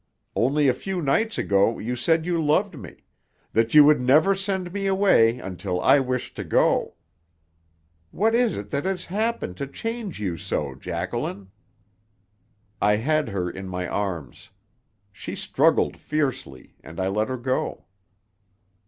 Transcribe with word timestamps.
Only 0.35 0.67
a 0.67 0.73
few 0.73 0.99
nights 0.99 1.37
ago 1.37 1.77
you 1.77 1.95
said 1.95 2.25
you 2.25 2.43
loved 2.43 2.75
me; 2.75 3.03
that 3.53 3.75
you 3.75 3.83
would 3.83 4.01
never 4.01 4.33
send 4.33 4.73
me 4.73 4.87
away 4.87 5.37
until 5.37 5.79
I 5.79 5.99
wished 5.99 6.35
to 6.37 6.43
go. 6.43 6.95
What 8.09 8.33
is 8.33 8.57
it 8.57 8.71
that 8.71 8.85
has 8.85 9.05
happened 9.05 9.57
to 9.57 9.67
change 9.67 10.19
you 10.19 10.37
so, 10.37 10.73
Jacqueline?" 10.73 11.51
I 12.81 12.95
had 12.95 13.29
her 13.29 13.47
in 13.47 13.67
my 13.67 13.87
arms. 13.87 14.49
She 15.13 15.35
struggled 15.35 15.97
fiercely, 15.97 16.73
and 16.83 16.99
I 16.99 17.07
let 17.07 17.29
her 17.29 17.37
go. 17.37 17.85